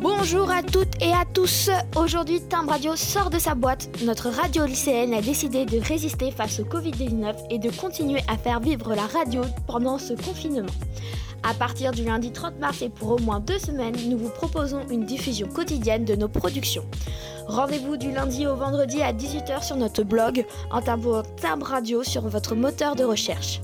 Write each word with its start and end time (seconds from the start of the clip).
Bonjour 0.00 0.50
à 0.50 0.62
toutes 0.62 1.00
et 1.00 1.12
à 1.12 1.24
tous. 1.32 1.70
Aujourd'hui, 1.96 2.42
Timbre 2.42 2.72
Radio 2.72 2.96
sort 2.96 3.30
de 3.30 3.38
sa 3.38 3.54
boîte. 3.54 3.88
Notre 4.04 4.28
radio 4.28 4.66
lycéenne 4.66 5.14
a 5.14 5.22
décidé 5.22 5.64
de 5.64 5.78
résister 5.78 6.30
face 6.30 6.60
au 6.60 6.64
Covid-19 6.64 7.34
et 7.48 7.58
de 7.58 7.70
continuer 7.70 8.20
à 8.28 8.36
faire 8.36 8.60
vivre 8.60 8.94
la 8.94 9.06
radio 9.06 9.42
pendant 9.66 9.96
ce 9.96 10.12
confinement. 10.12 10.68
À 11.42 11.54
partir 11.54 11.92
du 11.92 12.04
lundi 12.04 12.32
30 12.32 12.58
mars 12.58 12.82
et 12.82 12.88
pour 12.88 13.12
au 13.12 13.18
moins 13.18 13.40
deux 13.40 13.58
semaines, 13.58 13.96
nous 14.08 14.18
vous 14.18 14.30
proposons 14.30 14.86
une 14.90 15.04
diffusion 15.04 15.48
quotidienne 15.48 16.04
de 16.04 16.14
nos 16.14 16.28
productions. 16.28 16.84
Rendez-vous 17.46 17.96
du 17.96 18.10
lundi 18.10 18.46
au 18.46 18.54
vendredi 18.54 19.00
à 19.02 19.12
18h 19.12 19.64
sur 19.64 19.76
notre 19.76 20.02
blog 20.02 20.44
en 20.70 20.82
tapant 20.82 21.22
Timbre 21.40 21.66
Radio 21.66 22.02
sur 22.02 22.28
votre 22.28 22.54
moteur 22.54 22.94
de 22.96 23.04
recherche. 23.04 23.60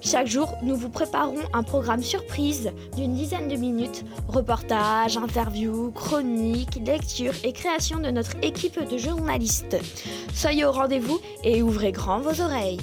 Chaque 0.00 0.26
jour, 0.26 0.54
nous 0.62 0.76
vous 0.76 0.90
préparons 0.90 1.40
un 1.54 1.62
programme 1.62 2.02
surprise 2.02 2.70
d'une 2.94 3.14
dizaine 3.14 3.48
de 3.48 3.56
minutes, 3.56 4.04
reportages, 4.28 5.16
interviews, 5.16 5.90
chroniques, 5.92 6.78
lectures 6.86 7.34
et 7.42 7.52
création 7.52 7.98
de 7.98 8.10
notre 8.10 8.36
équipe 8.42 8.78
de 8.86 8.98
journalistes. 8.98 9.78
Soyez 10.34 10.66
au 10.66 10.72
rendez-vous 10.72 11.18
et 11.42 11.62
ouvrez 11.62 11.90
grand 11.90 12.20
vos 12.20 12.42
oreilles. 12.42 12.80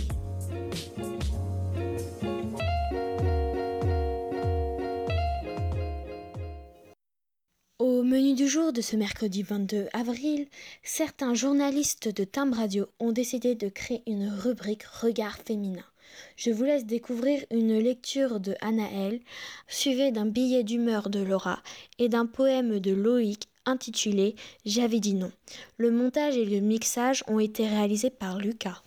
Jour 8.51 8.73
de 8.73 8.81
ce 8.81 8.97
mercredi 8.97 9.43
22 9.43 9.87
avril, 9.93 10.45
certains 10.83 11.33
journalistes 11.33 12.13
de 12.13 12.25
Timbre 12.25 12.57
Radio 12.57 12.85
ont 12.99 13.13
décidé 13.13 13.55
de 13.55 13.69
créer 13.69 14.03
une 14.07 14.27
rubrique 14.27 14.83
Regard 14.83 15.37
féminin. 15.37 15.85
Je 16.35 16.51
vous 16.51 16.65
laisse 16.65 16.85
découvrir 16.85 17.45
une 17.49 17.79
lecture 17.79 18.41
de 18.41 18.55
Anaël, 18.59 19.21
suivie 19.69 20.11
d'un 20.11 20.25
billet 20.25 20.65
d'humeur 20.65 21.09
de 21.09 21.21
Laura 21.21 21.63
et 21.97 22.09
d'un 22.09 22.25
poème 22.25 22.81
de 22.81 22.91
Loïc 22.91 23.47
intitulé 23.65 24.35
J'avais 24.65 24.99
dit 24.99 25.13
non. 25.13 25.31
Le 25.77 25.89
montage 25.89 26.35
et 26.35 26.43
le 26.43 26.59
mixage 26.59 27.23
ont 27.27 27.39
été 27.39 27.65
réalisés 27.65 28.09
par 28.09 28.37
Lucas. 28.37 28.83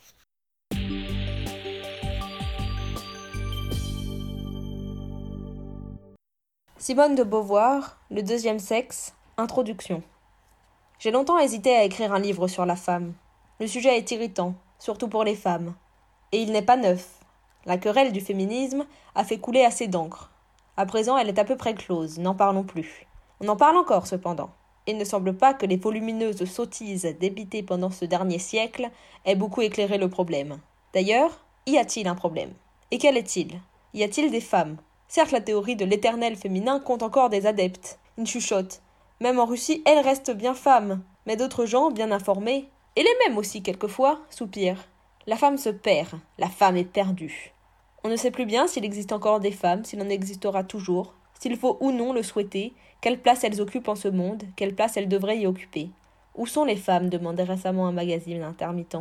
Simone 6.76 7.14
de 7.14 7.22
Beauvoir, 7.22 7.98
Le 8.10 8.22
deuxième 8.22 8.58
sexe, 8.58 9.14
Introduction. 9.36 10.00
J'ai 11.00 11.10
longtemps 11.10 11.40
hésité 11.40 11.74
à 11.74 11.82
écrire 11.82 12.12
un 12.12 12.20
livre 12.20 12.46
sur 12.46 12.64
la 12.64 12.76
femme. 12.76 13.14
Le 13.58 13.66
sujet 13.66 13.98
est 13.98 14.08
irritant, 14.12 14.54
surtout 14.78 15.08
pour 15.08 15.24
les 15.24 15.34
femmes. 15.34 15.74
Et 16.30 16.40
il 16.40 16.52
n'est 16.52 16.62
pas 16.62 16.76
neuf. 16.76 17.18
La 17.64 17.76
querelle 17.76 18.12
du 18.12 18.20
féminisme 18.20 18.86
a 19.16 19.24
fait 19.24 19.38
couler 19.38 19.64
assez 19.64 19.88
d'encre. 19.88 20.30
À 20.76 20.86
présent, 20.86 21.18
elle 21.18 21.28
est 21.28 21.40
à 21.40 21.44
peu 21.44 21.56
près 21.56 21.74
close, 21.74 22.20
n'en 22.20 22.36
parlons 22.36 22.62
plus. 22.62 23.08
On 23.40 23.48
en 23.48 23.56
parle 23.56 23.76
encore, 23.76 24.06
cependant. 24.06 24.50
Il 24.86 24.98
ne 24.98 25.04
semble 25.04 25.36
pas 25.36 25.52
que 25.52 25.66
les 25.66 25.78
volumineuses 25.78 26.44
sottises 26.44 27.16
débitées 27.18 27.64
pendant 27.64 27.90
ce 27.90 28.04
dernier 28.04 28.38
siècle 28.38 28.88
aient 29.24 29.34
beaucoup 29.34 29.62
éclairé 29.62 29.98
le 29.98 30.08
problème. 30.08 30.60
D'ailleurs, 30.92 31.44
y 31.66 31.76
a-t-il 31.76 32.06
un 32.06 32.14
problème? 32.14 32.52
Et 32.92 32.98
quel 32.98 33.16
est-il? 33.16 33.60
Y 33.94 34.04
a-t-il 34.04 34.30
des 34.30 34.40
femmes? 34.40 34.76
Certes, 35.08 35.32
la 35.32 35.40
théorie 35.40 35.74
de 35.74 35.84
l'éternel 35.84 36.36
féminin 36.36 36.78
compte 36.78 37.02
encore 37.02 37.30
des 37.30 37.46
adeptes. 37.46 37.98
Une 38.16 38.28
chuchote. 38.28 38.80
Même 39.20 39.38
en 39.38 39.46
Russie, 39.46 39.82
elle 39.86 40.00
reste 40.00 40.30
bien 40.30 40.54
femme. 40.54 41.02
Mais 41.26 41.36
d'autres 41.36 41.66
gens, 41.66 41.90
bien 41.90 42.10
informés, 42.10 42.68
et 42.96 43.02
les 43.02 43.14
mêmes 43.26 43.38
aussi 43.38 43.62
quelquefois, 43.62 44.20
soupirent. 44.30 44.88
La 45.26 45.36
femme 45.36 45.56
se 45.56 45.70
perd, 45.70 46.10
la 46.38 46.48
femme 46.48 46.76
est 46.76 46.84
perdue. 46.84 47.52
On 48.02 48.08
ne 48.08 48.16
sait 48.16 48.30
plus 48.30 48.44
bien 48.44 48.66
s'il 48.66 48.84
existe 48.84 49.12
encore 49.12 49.40
des 49.40 49.50
femmes, 49.50 49.84
s'il 49.84 50.02
en 50.02 50.08
existera 50.10 50.64
toujours, 50.64 51.14
s'il 51.40 51.56
faut 51.56 51.78
ou 51.80 51.92
non 51.92 52.12
le 52.12 52.22
souhaiter, 52.22 52.74
quelle 53.00 53.20
place 53.20 53.44
elles 53.44 53.60
occupent 53.60 53.88
en 53.88 53.94
ce 53.94 54.08
monde, 54.08 54.42
quelle 54.56 54.74
place 54.74 54.96
elles 54.96 55.08
devraient 55.08 55.38
y 55.38 55.46
occuper. 55.46 55.90
Où 56.34 56.46
sont 56.46 56.64
les 56.64 56.76
femmes 56.76 57.08
demandait 57.08 57.44
récemment 57.44 57.86
un 57.86 57.92
magazine 57.92 58.42
intermittent. 58.42 58.98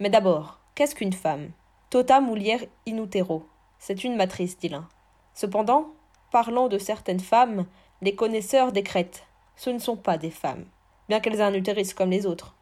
Mais 0.00 0.10
d'abord, 0.10 0.58
qu'est-ce 0.74 0.94
qu'une 0.94 1.12
femme? 1.12 1.50
Tota 1.90 2.20
mulier 2.20 2.68
in 2.88 2.98
utero. 2.98 3.46
C'est 3.78 4.02
une 4.02 4.16
matrice, 4.16 4.58
dit 4.58 4.68
l'un. 4.68 4.88
Cependant, 5.34 5.88
parlant 6.32 6.68
de 6.68 6.78
certaines 6.78 7.20
femmes, 7.20 7.66
les 8.02 8.14
connaisseurs 8.14 8.72
décrètent 8.72 9.24
ce 9.56 9.70
ne 9.70 9.78
sont 9.78 9.96
pas 9.96 10.18
des 10.18 10.30
femmes, 10.30 10.64
bien 11.08 11.20
qu'elles 11.20 11.36
aient 11.36 11.42
un 11.42 11.54
utérus 11.54 11.94
comme 11.94 12.10
les 12.10 12.26
autres. 12.26 12.54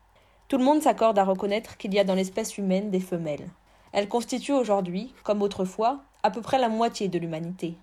Tout 0.48 0.58
le 0.58 0.64
monde 0.64 0.82
s'accorde 0.82 1.18
à 1.18 1.24
reconnaître 1.24 1.76
qu'il 1.76 1.94
y 1.94 1.98
a 1.98 2.04
dans 2.04 2.14
l'espèce 2.14 2.58
humaine 2.58 2.90
des 2.90 3.00
femelles. 3.00 3.48
Elles 3.92 4.08
constituent 4.08 4.52
aujourd'hui, 4.52 5.14
comme 5.22 5.42
autrefois, 5.42 6.02
à 6.22 6.30
peu 6.30 6.40
près 6.40 6.58
la 6.58 6.68
moitié 6.68 7.08
de 7.08 7.18
l'humanité. 7.18 7.74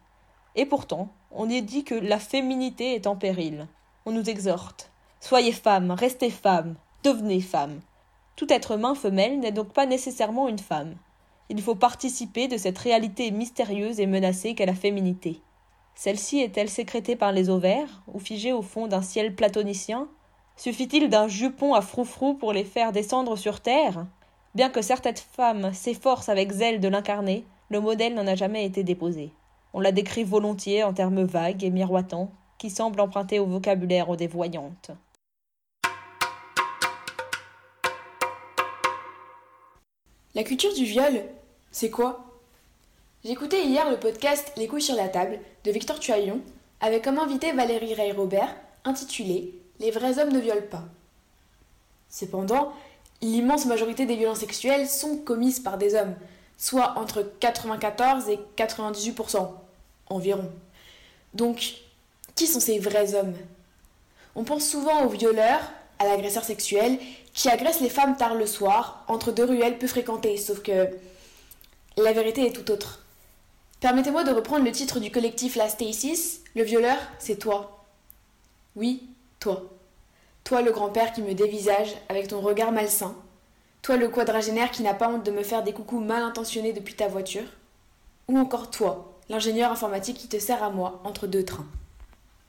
Et 0.55 0.65
pourtant, 0.65 1.09
on 1.31 1.49
y 1.49 1.61
dit 1.61 1.83
que 1.83 1.95
la 1.95 2.19
féminité 2.19 2.95
est 2.95 3.07
en 3.07 3.15
péril. 3.15 3.67
On 4.05 4.11
nous 4.11 4.29
exhorte. 4.29 4.91
Soyez 5.19 5.51
femmes, 5.51 5.91
restez 5.91 6.29
femmes, 6.29 6.75
devenez 7.03 7.41
femmes. 7.41 7.79
Tout 8.35 8.51
être 8.51 8.71
humain 8.71 8.95
femelle 8.95 9.39
n'est 9.39 9.51
donc 9.51 9.73
pas 9.73 9.85
nécessairement 9.85 10.47
une 10.47 10.59
femme. 10.59 10.95
Il 11.49 11.61
faut 11.61 11.75
participer 11.75 12.47
de 12.47 12.57
cette 12.57 12.77
réalité 12.77 13.31
mystérieuse 13.31 13.99
et 13.99 14.05
menacée 14.05 14.55
qu'est 14.55 14.65
la 14.65 14.75
féminité. 14.75 15.41
Celle-ci 15.95 16.39
est-elle 16.39 16.69
sécrétée 16.69 17.15
par 17.15 17.31
les 17.31 17.49
ovaires, 17.49 18.01
ou 18.13 18.19
figée 18.19 18.53
au 18.53 18.61
fond 18.61 18.87
d'un 18.87 19.01
ciel 19.01 19.35
platonicien? 19.35 20.07
Suffit-il 20.55 21.09
d'un 21.09 21.27
jupon 21.27 21.73
à 21.73 21.81
froufrou 21.81 22.33
pour 22.33 22.53
les 22.53 22.63
faire 22.63 22.91
descendre 22.91 23.35
sur 23.35 23.59
terre? 23.59 24.05
Bien 24.55 24.69
que 24.69 24.81
certaines 24.81 25.15
femmes 25.15 25.73
s'efforcent 25.73 26.29
avec 26.29 26.51
zèle 26.51 26.79
de 26.79 26.87
l'incarner, 26.87 27.45
le 27.69 27.79
modèle 27.79 28.15
n'en 28.15 28.27
a 28.27 28.35
jamais 28.35 28.65
été 28.65 28.83
déposé. 28.83 29.31
On 29.73 29.79
la 29.79 29.91
décrit 29.91 30.23
volontiers 30.23 30.83
en 30.83 30.93
termes 30.93 31.23
vagues 31.23 31.63
et 31.63 31.69
miroitants, 31.69 32.31
qui 32.57 32.69
semblent 32.69 32.99
emprunter 32.99 33.39
au 33.39 33.45
vocabulaire 33.45 34.15
des 34.17 34.27
voyantes. 34.27 34.91
La 40.35 40.43
culture 40.43 40.73
du 40.73 40.85
viol, 40.85 41.23
c'est 41.71 41.89
quoi? 41.89 42.28
J'écoutais 43.25 43.65
hier 43.65 43.89
le 43.89 43.97
podcast 43.97 44.49
Les 44.55 44.69
couilles 44.69 44.81
sur 44.81 44.95
la 44.95 45.09
table 45.09 45.39
de 45.65 45.71
Victor 45.71 45.99
Tuaillon 45.99 46.39
avec 46.79 47.03
comme 47.03 47.19
invité 47.19 47.51
Valérie 47.51 47.93
Rey-Robert 47.93 48.55
intitulé 48.85 49.53
les 49.81 49.91
vrais 49.91 50.19
hommes 50.19 50.31
ne 50.31 50.39
violent 50.39 50.67
pas. 50.71 50.85
Cependant, 52.09 52.71
l'immense 53.21 53.65
majorité 53.65 54.05
des 54.05 54.15
violences 54.15 54.39
sexuelles 54.39 54.87
sont 54.87 55.17
commises 55.17 55.59
par 55.59 55.77
des 55.77 55.95
hommes, 55.95 56.15
soit 56.57 56.97
entre 56.97 57.29
94 57.41 58.29
et 58.29 58.39
98% 58.55 59.49
environ. 60.07 60.49
Donc, 61.33 61.73
qui 62.35 62.47
sont 62.47 62.61
ces 62.61 62.79
vrais 62.79 63.15
hommes? 63.15 63.35
On 64.33 64.45
pense 64.45 64.65
souvent 64.65 65.03
aux 65.03 65.09
violeurs, 65.09 65.69
à 65.99 66.05
l'agresseur 66.05 66.45
sexuel, 66.45 66.97
qui 67.33 67.49
agresse 67.49 67.81
les 67.81 67.89
femmes 67.89 68.15
tard 68.15 68.35
le 68.35 68.45
soir, 68.45 69.03
entre 69.09 69.33
deux 69.33 69.43
ruelles 69.43 69.77
peu 69.77 69.87
fréquentées, 69.87 70.37
sauf 70.37 70.61
que 70.61 70.87
la 71.97 72.13
vérité 72.13 72.47
est 72.47 72.53
tout 72.53 72.71
autre. 72.71 73.01
Permettez-moi 73.79 74.25
de 74.25 74.31
reprendre 74.31 74.65
le 74.65 74.73
titre 74.73 74.99
du 74.99 75.09
collectif 75.09 75.55
La 75.55 75.69
Stasis, 75.69 76.41
le 76.53 76.63
violeur, 76.63 76.97
c'est 77.17 77.39
toi. 77.39 77.85
Oui, 78.75 79.07
toi. 79.39 79.63
Toi 80.43 80.61
le 80.61 80.73
grand-père 80.73 81.13
qui 81.13 81.21
me 81.21 81.33
dévisage 81.33 81.95
avec 82.09 82.27
ton 82.27 82.41
regard 82.41 82.73
malsain. 82.73 83.15
Toi 83.81 83.95
le 83.95 84.09
quadragénaire 84.09 84.71
qui 84.71 84.83
n'a 84.83 84.93
pas 84.93 85.09
honte 85.09 85.25
de 85.25 85.31
me 85.31 85.43
faire 85.43 85.63
des 85.63 85.71
coucous 85.71 86.01
mal 86.01 86.23
intentionnés 86.23 86.73
depuis 86.73 86.95
ta 86.95 87.07
voiture. 87.07 87.45
Ou 88.27 88.37
encore 88.37 88.69
toi, 88.69 89.17
l'ingénieur 89.29 89.71
informatique 89.71 90.17
qui 90.17 90.27
te 90.27 90.39
sert 90.39 90.61
à 90.61 90.71
moi 90.71 91.01
entre 91.05 91.25
deux 91.25 91.45
trains. 91.45 91.67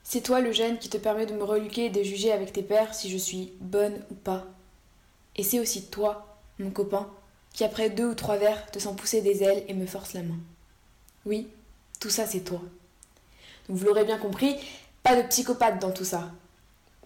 C'est 0.02 0.22
toi 0.22 0.41
le 0.41 0.50
jeune 0.50 0.78
qui 0.78 0.88
te 0.88 0.97
permet 0.97 1.26
de 1.26 1.34
me 1.34 1.44
reluquer 1.44 1.84
et 1.84 1.91
de 1.91 2.02
juger 2.02 2.32
avec 2.32 2.52
tes 2.52 2.62
pères 2.64 2.92
si 2.92 3.08
je 3.08 3.16
suis 3.16 3.52
bonne 3.60 4.02
ou 4.10 4.14
pas. 4.14 4.47
Et 5.36 5.44
c'est 5.44 5.60
aussi 5.60 5.86
toi, 5.86 6.38
mon 6.58 6.70
copain, 6.70 7.09
qui 7.53 7.62
après 7.62 7.88
deux 7.88 8.09
ou 8.09 8.15
trois 8.15 8.36
verres 8.36 8.68
te 8.72 8.80
sent 8.80 8.94
pousser 8.97 9.21
des 9.22 9.44
ailes 9.44 9.65
et 9.68 9.74
me 9.74 9.86
force 9.86 10.15
la 10.15 10.22
main. 10.22 10.38
Oui, 11.26 11.48
tout 12.00 12.10
ça 12.10 12.26
c'est 12.26 12.40
toi. 12.40 12.60
vous 13.68 13.84
l'aurez 13.84 14.04
bien 14.04 14.18
compris, 14.18 14.56
pas 15.02 15.16
de 15.20 15.26
psychopathe 15.28 15.80
dans 15.80 15.92
tout 15.92 16.04
ça 16.04 16.30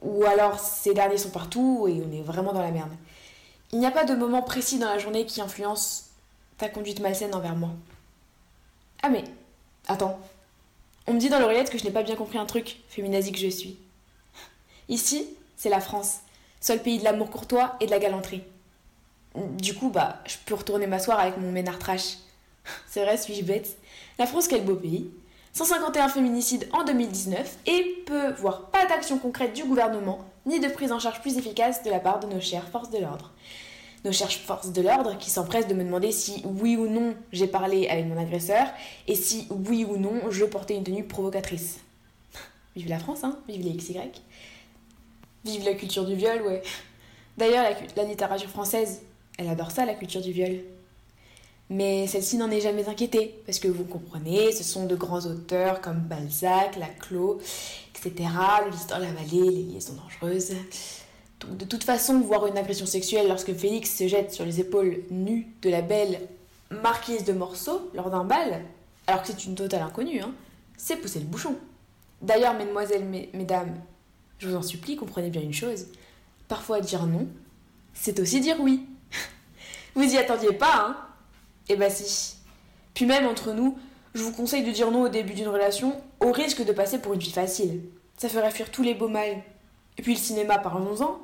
ou 0.04 0.24
alors 0.24 0.60
ces 0.60 0.94
derniers 0.94 1.18
sont 1.18 1.30
partout 1.30 1.88
et 1.88 2.02
on 2.06 2.12
est 2.12 2.22
vraiment 2.22 2.52
dans 2.52 2.62
la 2.62 2.70
merde. 2.70 2.92
Il 3.72 3.80
n'y 3.80 3.86
a 3.86 3.90
pas 3.90 4.04
de 4.04 4.14
moment 4.14 4.42
précis 4.42 4.78
dans 4.78 4.88
la 4.88 4.98
journée 4.98 5.26
qui 5.26 5.40
influence 5.40 6.10
ta 6.58 6.68
conduite 6.68 7.00
malsaine 7.00 7.34
envers 7.34 7.56
moi. 7.56 7.70
Ah 9.02 9.08
mais, 9.08 9.24
attends. 9.88 10.20
On 11.06 11.14
me 11.14 11.18
dit 11.18 11.28
dans 11.28 11.40
l'oreillette 11.40 11.70
que 11.70 11.78
je 11.78 11.84
n'ai 11.84 11.90
pas 11.90 12.02
bien 12.02 12.16
compris 12.16 12.38
un 12.38 12.46
truc, 12.46 12.80
féminazie 12.88 13.32
que 13.32 13.38
je 13.38 13.48
suis. 13.48 13.76
Ici, 14.88 15.28
c'est 15.56 15.68
la 15.70 15.80
France, 15.80 16.20
seul 16.60 16.80
pays 16.82 16.98
de 16.98 17.04
l'amour 17.04 17.30
courtois 17.30 17.76
et 17.80 17.86
de 17.86 17.90
la 17.90 17.98
galanterie. 17.98 18.42
Du 19.34 19.74
coup, 19.74 19.90
bah, 19.90 20.20
je 20.26 20.36
peux 20.46 20.54
retourner 20.54 20.86
m'asseoir 20.86 21.18
avec 21.18 21.36
mon 21.38 21.50
ménard 21.50 21.78
trash. 21.78 22.18
C'est 22.88 23.02
vrai, 23.04 23.16
suis-je 23.16 23.42
bête? 23.44 23.76
La 24.18 24.26
France, 24.26 24.48
quel 24.48 24.64
beau 24.64 24.76
pays. 24.76 25.10
151 25.52 26.08
féminicides 26.08 26.68
en 26.72 26.84
2019 26.84 27.58
et 27.66 28.02
peu, 28.06 28.32
voire 28.32 28.70
pas 28.70 28.86
d'action 28.86 29.18
concrète 29.18 29.52
du 29.52 29.64
gouvernement, 29.64 30.24
ni 30.46 30.58
de 30.58 30.68
prise 30.68 30.90
en 30.90 30.98
charge 30.98 31.20
plus 31.20 31.38
efficace 31.38 31.82
de 31.84 31.90
la 31.90 32.00
part 32.00 32.18
de 32.20 32.26
nos 32.26 32.40
chères 32.40 32.68
forces 32.68 32.90
de 32.90 32.98
l'ordre. 32.98 33.32
nos 34.04 34.12
chères 34.12 34.32
forces 34.32 34.72
de 34.72 34.82
l'ordre 34.82 35.16
qui 35.16 35.30
s'empressent 35.30 35.68
de 35.68 35.74
me 35.74 35.84
demander 35.84 36.10
si 36.12 36.42
oui 36.44 36.76
ou 36.76 36.88
non 36.88 37.14
j'ai 37.32 37.46
parlé 37.46 37.88
avec 37.88 38.04
mon 38.06 38.20
agresseur 38.20 38.66
et 39.06 39.14
si 39.14 39.46
oui 39.50 39.84
ou 39.88 39.96
non 39.96 40.30
je 40.30 40.44
portais 40.44 40.74
une 40.74 40.84
tenue 40.84 41.04
provocatrice. 41.04 41.78
Vive 42.76 42.88
la 42.88 42.98
France, 42.98 43.22
hein 43.22 43.38
Vive 43.48 43.64
les 43.64 43.76
XY. 43.76 43.98
Vive 45.44 45.64
la 45.64 45.74
culture 45.74 46.04
du 46.04 46.16
viol, 46.16 46.42
ouais. 46.42 46.62
D'ailleurs, 47.38 47.62
la, 47.64 48.02
la 48.02 48.08
littérature 48.08 48.50
française, 48.50 49.02
elle 49.38 49.48
adore 49.48 49.70
ça, 49.70 49.84
la 49.86 49.94
culture 49.94 50.20
du 50.20 50.32
viol. 50.32 50.58
Mais 51.74 52.06
celle-ci 52.06 52.36
n'en 52.36 52.52
est 52.52 52.60
jamais 52.60 52.88
inquiétée, 52.88 53.34
parce 53.46 53.58
que 53.58 53.66
vous 53.66 53.82
comprenez, 53.82 54.52
ce 54.52 54.62
sont 54.62 54.86
de 54.86 54.94
grands 54.94 55.26
auteurs 55.26 55.80
comme 55.80 55.98
Balzac, 55.98 56.76
Laclos, 56.76 57.40
etc., 57.96 58.30
le 58.64 58.70
de 58.70 59.02
la 59.02 59.12
vallée, 59.12 59.50
les 59.50 59.62
liaisons 59.64 59.94
dangereuses. 59.94 60.52
De 61.50 61.64
toute 61.64 61.82
façon, 61.82 62.20
voir 62.20 62.46
une 62.46 62.56
agression 62.56 62.86
sexuelle 62.86 63.26
lorsque 63.26 63.52
Félix 63.52 63.92
se 63.92 64.06
jette 64.06 64.32
sur 64.32 64.44
les 64.44 64.60
épaules 64.60 65.00
nues 65.10 65.48
de 65.62 65.68
la 65.68 65.82
belle 65.82 66.20
marquise 66.70 67.24
de 67.24 67.32
Morceau 67.32 67.90
lors 67.92 68.08
d'un 68.08 68.22
bal, 68.22 68.62
alors 69.08 69.22
que 69.22 69.32
c'est 69.32 69.44
une 69.44 69.56
totale 69.56 69.82
inconnue, 69.82 70.20
hein, 70.20 70.32
c'est 70.76 70.98
pousser 70.98 71.18
le 71.18 71.26
bouchon. 71.26 71.56
D'ailleurs, 72.22 72.54
mesdemoiselles, 72.54 73.04
mesdames, 73.32 73.74
je 74.38 74.48
vous 74.48 74.54
en 74.54 74.62
supplie, 74.62 74.94
comprenez 74.94 75.28
bien 75.28 75.42
une 75.42 75.52
chose. 75.52 75.86
Parfois 76.46 76.78
dire 76.78 77.04
non, 77.06 77.26
c'est 77.94 78.20
aussi 78.20 78.40
dire 78.40 78.58
oui. 78.60 78.86
vous 79.96 80.04
y 80.04 80.16
attendiez 80.16 80.52
pas, 80.52 80.86
hein 80.86 80.96
Eh 81.68 81.76
bah 81.76 81.90
si. 81.90 82.36
Puis 82.94 83.06
même 83.06 83.26
entre 83.26 83.52
nous, 83.52 83.78
je 84.14 84.22
vous 84.22 84.32
conseille 84.32 84.62
de 84.62 84.70
dire 84.70 84.90
non 84.90 85.02
au 85.02 85.08
début 85.08 85.34
d'une 85.34 85.48
relation, 85.48 86.00
au 86.20 86.30
risque 86.30 86.64
de 86.64 86.72
passer 86.72 86.98
pour 86.98 87.14
une 87.14 87.20
fille 87.20 87.32
facile. 87.32 87.80
Ça 88.16 88.28
ferait 88.28 88.50
fuir 88.50 88.70
tous 88.70 88.82
les 88.82 88.94
beaux 88.94 89.08
mâles. 89.08 89.42
Et 89.98 90.02
puis 90.02 90.14
le 90.14 90.20
cinéma, 90.20 90.58
parlons-en. 90.58 91.18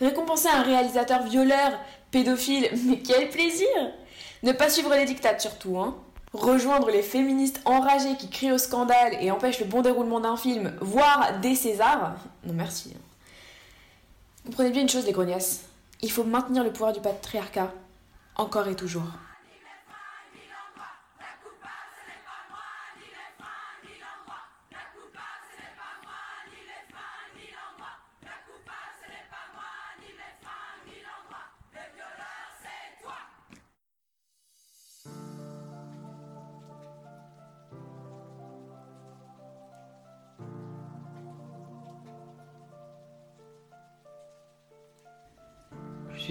Récompenser 0.00 0.48
un 0.48 0.62
réalisateur 0.62 1.22
violeur, 1.24 1.72
pédophile, 2.10 2.68
mais 2.86 2.98
quel 2.98 3.30
plaisir 3.30 3.68
Ne 4.42 4.52
pas 4.52 4.68
suivre 4.68 4.94
les 4.94 5.06
dictates 5.06 5.40
surtout, 5.40 5.78
hein. 5.78 5.96
Rejoindre 6.32 6.90
les 6.90 7.02
féministes 7.02 7.62
enragées 7.64 8.16
qui 8.16 8.28
crient 8.28 8.52
au 8.52 8.58
scandale 8.58 9.16
et 9.20 9.30
empêchent 9.30 9.60
le 9.60 9.66
bon 9.66 9.80
déroulement 9.80 10.20
d'un 10.20 10.36
film, 10.36 10.76
voire 10.80 11.40
des 11.40 11.54
Césars. 11.54 12.16
Non 12.44 12.52
merci. 12.52 12.92
Hein. 12.94 13.00
Vous 14.44 14.52
prenez 14.52 14.70
bien 14.70 14.82
une 14.82 14.88
chose, 14.88 15.06
les 15.06 15.12
grognasses. 15.12 15.62
Il 16.02 16.10
faut 16.10 16.24
maintenir 16.24 16.62
le 16.62 16.70
pouvoir 16.70 16.92
du 16.92 17.00
patriarcat, 17.00 17.72
encore 18.36 18.68
et 18.68 18.76
toujours. 18.76 19.08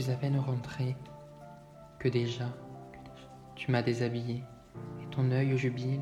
Suis 0.01 0.11
à 0.11 0.15
peine 0.15 0.37
rentré 0.37 0.93
que 1.99 2.09
déjà. 2.09 2.49
Tu 3.55 3.71
m'as 3.71 3.81
déshabillé. 3.81 4.43
Et 5.01 5.05
ton 5.09 5.31
œil 5.31 5.57
jubile, 5.57 6.01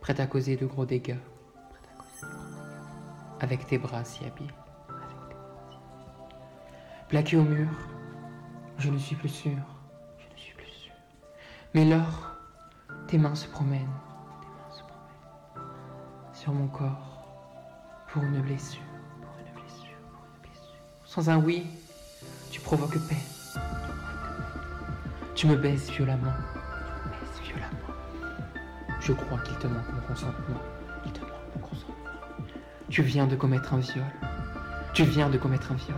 prêt 0.00 0.20
à 0.20 0.26
causer 0.26 0.56
de 0.56 0.66
gros 0.66 0.84
dégâts, 0.84 1.20
avec 3.38 3.64
tes 3.68 3.78
bras 3.78 4.02
si 4.02 4.24
habiles, 4.24 4.52
plaqué 7.08 7.36
au 7.36 7.44
mur, 7.44 7.68
je 8.78 8.90
ne 8.90 8.98
suis 8.98 9.14
plus 9.14 9.28
sûr, 9.28 9.58
je 10.18 10.34
ne 10.34 10.36
suis 10.36 10.54
plus 10.54 10.66
sûr. 10.66 10.92
Mais 11.74 11.84
lors, 11.84 12.32
tes 13.06 13.18
mains 13.18 13.36
se 13.36 13.46
promènent, 13.46 13.86
sur 16.32 16.52
mon 16.52 16.66
corps 16.66 17.28
pour 18.08 18.24
une 18.24 18.40
blessure. 18.42 18.82
Sans 21.04 21.28
un 21.28 21.38
oui, 21.38 21.66
tu 22.60 22.64
provoques 22.64 22.98
paix. 23.08 23.16
Tu 25.34 25.46
me 25.46 25.56
baises 25.56 25.90
violemment. 25.90 26.32
Tu 26.32 27.08
me 27.08 27.12
baises 27.12 27.40
violemment. 27.42 27.94
Je 29.00 29.12
crois 29.12 29.38
qu'il 29.38 29.56
te 29.56 29.66
manque 29.66 29.92
mon 29.92 30.00
consentement. 30.02 30.60
Il 31.06 31.12
te 31.12 31.20
manque 31.20 31.30
mon 31.54 31.60
consentement. 31.66 31.94
Tu 32.90 33.02
viens 33.02 33.26
de 33.26 33.36
commettre 33.36 33.72
un 33.72 33.78
viol. 33.78 34.04
Tu 34.92 35.04
viens 35.04 35.30
de 35.30 35.38
commettre 35.38 35.72
un 35.72 35.76
viol. 35.76 35.96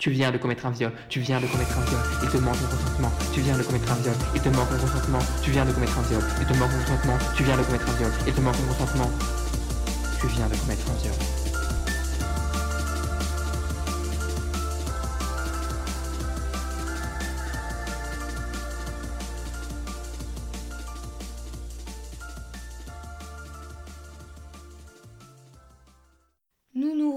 Tu 0.00 0.08
viens 0.08 0.30
de 0.30 0.38
commettre 0.38 0.64
un 0.64 0.70
viol. 0.70 0.92
Tu 1.10 1.20
viens 1.20 1.38
de 1.42 1.46
commettre 1.46 1.76
un 1.76 1.84
viol. 1.84 2.00
Il 2.22 2.30
te 2.30 2.38
manque 2.38 2.56
mon 2.58 2.68
consentement. 2.68 3.12
Tu 3.34 3.40
viens 3.42 3.58
de 3.58 3.62
commettre 3.62 3.92
un 3.92 3.96
viol. 3.96 4.14
Il 4.34 4.40
te 4.40 4.48
manque 4.48 4.70
mon 4.70 4.78
consentement. 4.78 5.18
Tu 5.42 5.50
viens 5.50 5.66
de 5.66 5.72
commettre 5.72 5.98
un 5.98 6.02
viol. 6.08 6.22
Il 6.40 6.46
te 6.46 6.54
manque 6.54 6.70
mon 6.72 6.78
consentement. 6.78 7.18
Tu 7.36 7.44
viens 7.44 7.56
de 7.58 7.62
commettre 7.62 7.86
un 7.86 7.96
viol. 7.98 8.12
Il 8.26 8.32
te 8.32 8.40
manque 8.40 8.56
mon 8.60 8.72
consentement. 8.72 9.10
Tu 10.18 10.26
viens 10.28 10.48
de 10.48 10.56
commettre 10.56 10.90
un 10.90 11.02
viol. 11.02 11.39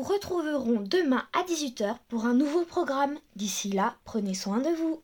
Retrouverons 0.04 0.82
demain 0.82 1.24
à 1.34 1.44
18h 1.44 1.96
pour 2.08 2.26
un 2.26 2.34
nouveau 2.34 2.66
programme. 2.66 3.18
D'ici 3.36 3.72
là, 3.72 3.96
prenez 4.06 4.34
soin 4.34 4.60
de 4.60 4.70
vous. 4.70 5.02